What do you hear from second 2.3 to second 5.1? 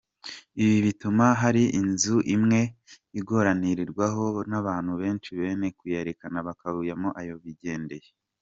imwe igoganirwaho n’abantu